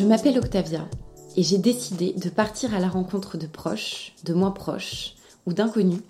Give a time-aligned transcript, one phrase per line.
[0.00, 0.88] Je m'appelle Octavia
[1.36, 6.00] et j'ai décidé de partir à la rencontre de proches, de moins proches ou d'inconnus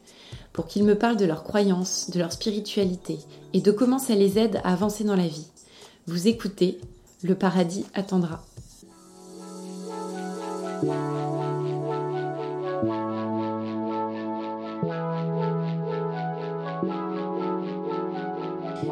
[0.53, 3.19] pour qu'ils me parlent de leurs croyances, de leur spiritualité
[3.53, 5.49] et de comment ça les aide à avancer dans la vie.
[6.07, 6.79] Vous écoutez,
[7.25, 8.45] le paradis attendra.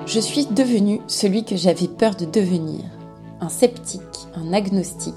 [0.06, 2.84] Je suis devenu celui que j'avais peur de devenir,
[3.40, 5.14] un sceptique, un agnostique,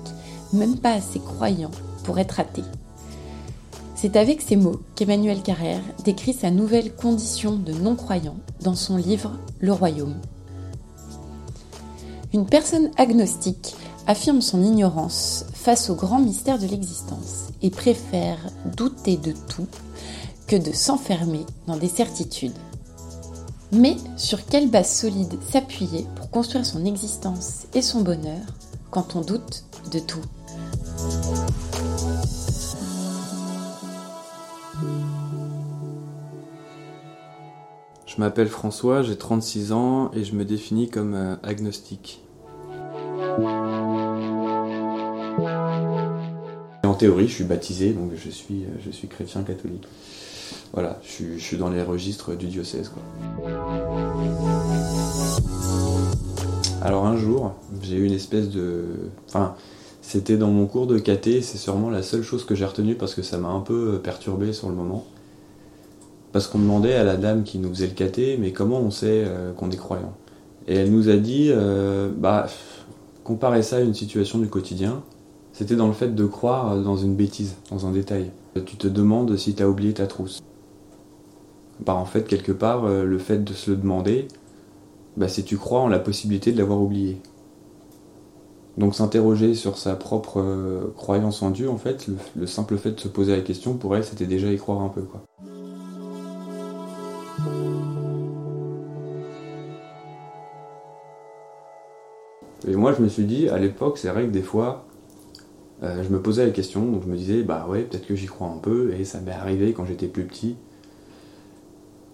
[0.53, 1.71] même pas assez croyant
[2.03, 2.63] pour être athée.
[3.95, 9.37] C'est avec ces mots qu'Emmanuel Carrère décrit sa nouvelle condition de non-croyant dans son livre
[9.59, 10.15] Le Royaume.
[12.33, 13.75] Une personne agnostique
[14.07, 18.39] affirme son ignorance face au grand mystère de l'existence et préfère
[18.75, 19.67] douter de tout
[20.47, 22.57] que de s'enfermer dans des certitudes.
[23.71, 28.41] Mais sur quelle base solide s'appuyer pour construire son existence et son bonheur
[28.91, 30.21] quand on doute de tout
[38.05, 42.21] Je m'appelle François, j'ai 36 ans et je me définis comme euh, agnostique.
[46.83, 49.87] En théorie, je suis baptisé, donc je suis, euh, je suis chrétien catholique.
[50.73, 52.91] Voilà, je suis, dans les registres du diocèse.
[56.91, 58.83] Alors un jour, j'ai eu une espèce de...
[59.25, 59.55] Enfin,
[60.01, 63.15] c'était dans mon cours de caté, c'est sûrement la seule chose que j'ai retenue parce
[63.15, 65.05] que ça m'a un peu perturbé sur le moment.
[66.33, 69.23] Parce qu'on demandait à la dame qui nous faisait le caté, mais comment on sait
[69.25, 70.11] euh, qu'on est croyant?
[70.67, 72.47] Et elle nous a dit, euh, bah,
[73.23, 75.01] comparer ça à une situation du quotidien,
[75.53, 78.31] c'était dans le fait de croire dans une bêtise, dans un détail.
[78.65, 80.43] Tu te demandes si tu as oublié ta trousse.
[81.85, 84.27] Bah, en fait, quelque part, euh, le fait de se le demander,
[85.17, 87.17] bah, c'est tu crois en la possibilité de l'avoir oublié.
[88.77, 92.99] Donc s'interroger sur sa propre croyance en Dieu, en fait, le, le, simple fait de
[92.99, 95.01] se poser la question, pour elle, c'était déjà y croire un peu.
[95.01, 95.21] quoi.
[102.67, 104.85] Et moi, je me suis dit, à l'époque, c'est vrai que des fois,
[105.83, 108.27] euh, je me posais la question, donc je me disais, bah ouais, peut-être que j'y
[108.27, 110.55] crois un peu, et ça m'est arrivé quand j'étais plus petit,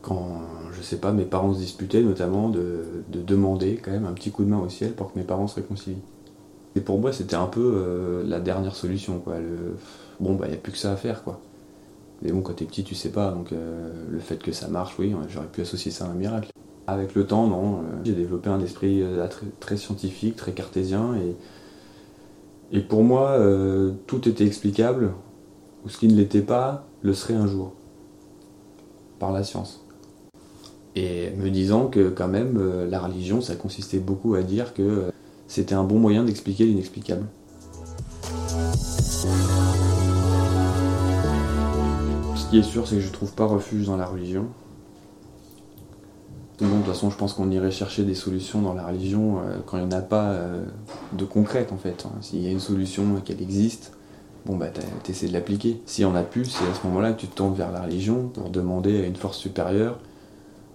[0.02, 0.42] quand,
[0.88, 4.50] sais pas, mes parents se disputaient, notamment, de, demander quand même un petit coup de
[4.50, 6.02] main au ciel pour que mes parents se réconcilient.
[6.76, 9.36] Et pour moi, c'était un peu euh, la dernière solution, quoi.
[10.20, 11.40] Bon, bah, il n'y a plus que ça à faire, quoi.
[12.22, 14.98] Mais bon, quand t'es petit, tu sais pas, donc euh, le fait que ça marche,
[14.98, 16.50] oui, j'aurais pu associer ça à un miracle.
[16.88, 19.28] Avec le temps, non, euh, j'ai développé un esprit euh,
[19.60, 23.38] très, scientifique, très cartésien, et, et pour moi,
[24.08, 25.12] tout était explicable,
[25.86, 27.74] ou ce qui ne l'était pas, le serait un jour,
[29.20, 29.87] par la science.
[31.00, 32.60] Et me disant que quand même,
[32.90, 35.12] la religion, ça consistait beaucoup à dire que
[35.48, 37.28] c'était un bon moyen d'expliquer l'inexplicable.
[42.36, 44.48] Ce qui est sûr, c'est que je trouve pas refuge dans la religion.
[46.60, 49.78] De toute façon, je pense qu'on irait chercher des solutions dans la religion euh, quand
[49.78, 50.66] il n'y en a pas euh,
[51.14, 52.08] de concrète en fait.
[52.08, 52.18] Hein.
[52.22, 53.92] S'il y a une solution qu'elle existe,
[54.48, 54.70] bon bah
[55.04, 55.80] t'essaies de l'appliquer.
[55.86, 58.30] Si on a plus, c'est à ce moment-là que tu te tournes vers la religion
[58.34, 60.00] pour demander à une force supérieure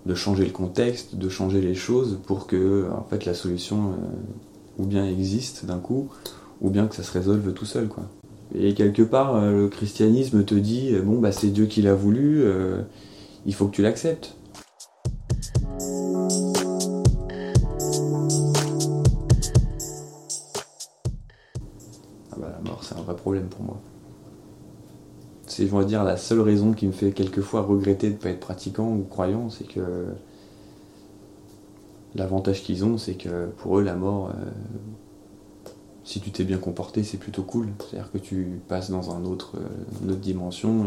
[0.07, 4.83] de changer le contexte, de changer les choses pour que en fait la solution euh,
[4.83, 6.09] ou bien existe d'un coup,
[6.61, 7.89] ou bien que ça se résolve tout seul.
[8.55, 12.43] Et quelque part, euh, le christianisme te dit bon, bah, c'est Dieu qui l'a voulu,
[12.43, 12.83] euh,
[13.47, 14.37] il faut que tu l'acceptes.
[22.31, 23.81] Ah bah, la mort, c'est un vrai problème pour moi.
[25.53, 28.89] C'est, je la seule raison qui me fait quelquefois regretter de ne pas être pratiquant
[28.89, 30.07] ou croyant, c'est que
[32.15, 35.71] l'avantage qu'ils ont, c'est que pour eux, la mort, euh,
[36.05, 37.69] si tu t'es bien comporté, c'est plutôt cool.
[37.79, 40.87] C'est-à-dire que tu passes dans un autre, euh, une autre dimension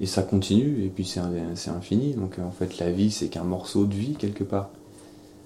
[0.00, 1.20] et, ça continue, et puis c'est
[1.68, 2.14] infini.
[2.14, 4.70] Donc en fait, la vie, c'est qu'un morceau de vie quelque part.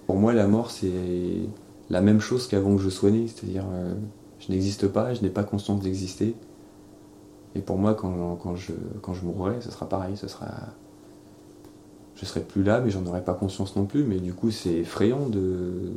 [0.06, 1.48] Pour moi, la mort, c'est
[1.90, 3.26] la même chose qu'avant que je sois né.
[3.26, 3.92] C'est-à-dire, euh,
[4.38, 6.36] je n'existe pas, je n'ai pas conscience d'exister.
[7.54, 10.16] Et pour moi, quand, quand, je, quand je mourrai, ce sera pareil.
[10.16, 10.48] Ce sera,
[12.16, 14.04] je serai plus là, mais j'en aurai pas conscience non plus.
[14.04, 15.92] Mais du coup, c'est effrayant de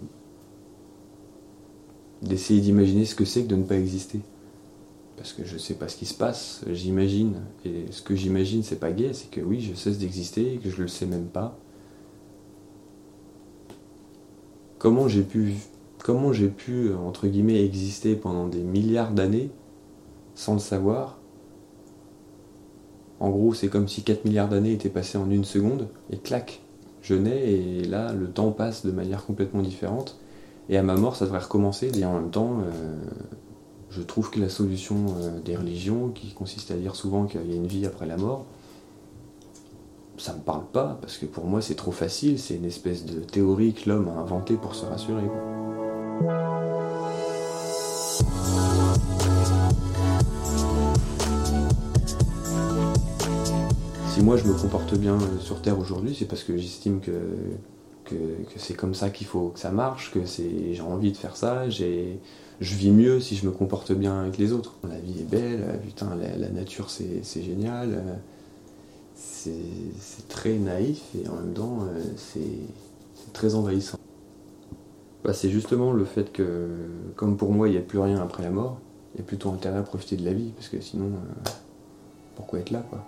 [2.24, 4.21] d'essayer d'imaginer ce que c'est que de ne pas exister.
[5.18, 7.42] Parce que je ne sais pas ce qui se passe, j'imagine.
[7.65, 10.69] Et ce que j'imagine, c'est pas gay, c'est que oui, je cesse d'exister et que
[10.69, 11.57] je le sais même pas.
[14.80, 15.56] Comment j'ai pu,
[16.03, 19.50] comment j'ai pu, entre guillemets, exister pendant des milliards d'années
[20.36, 21.18] sans le savoir?
[23.19, 26.62] En gros, c'est comme si 4 milliards d'années étaient passées en une seconde, et clac,
[27.02, 30.19] je nais, et là, le temps passe de manière complètement différente.
[30.69, 32.98] Et à ma mort, ça devrait recommencer, et en même temps, euh,
[33.90, 37.54] je trouve que la solution euh, des religions, qui consiste à dire souvent qu'il y
[37.54, 38.46] a une vie après la mort,
[40.18, 43.20] ça me parle pas, parce que pour moi c'est trop facile, c'est une espèce de
[43.20, 45.24] théorie que l'homme a inventée pour se rassurer.
[54.18, 57.12] Si moi je me comporte bien sur Terre aujourd'hui, c'est parce que j'estime que,
[58.56, 62.18] c'est comme ça qu'il faut que ça marche, que j'ai envie de faire ça, je
[62.60, 64.74] vis mieux si je me comporte bien avec les autres.
[64.90, 68.16] La vie est belle, euh, putain, la, nature c'est génial, euh,
[69.14, 74.00] c'est très naïf et en même temps euh, c'est très envahissant.
[75.24, 76.70] Bah, c'est justement le fait que,
[77.16, 78.80] comme pour moi il n'y a plus rien après la mort,
[79.13, 81.12] il y a plutôt intérêt à profiter de la vie, parce que sinon,
[82.36, 83.06] pourquoi être là quoi?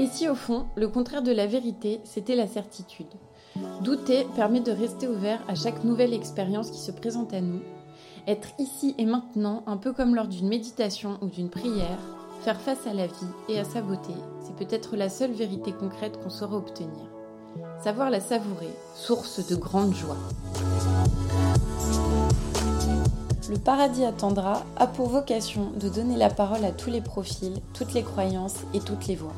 [0.00, 3.12] Et si au fond, le contraire de la vérité, c'était la certitude?
[3.82, 7.60] Douter permet de rester ouvert à chaque nouvelle expérience qui se présente à nous.
[8.26, 11.98] Être ici et maintenant, un peu comme lors d'une méditation ou d'une prière,
[12.40, 13.12] faire face à la vie
[13.50, 17.10] et à sa beauté, c'est peut-être la seule vérité concrète qu'on saura obtenir.
[17.84, 20.16] Savoir la savourer, source de grande joie.
[23.50, 27.92] Le paradis attendra a pour vocation de donner la parole à tous les profils, toutes
[27.92, 29.34] les croyances et toutes les voix.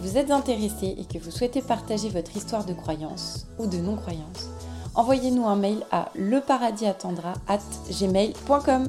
[0.00, 3.76] Si vous êtes intéressé et que vous souhaitez partager votre histoire de croyance ou de
[3.76, 4.48] non-croyance,
[4.94, 8.88] envoyez-nous un mail à leparadisattendra@gmail.com.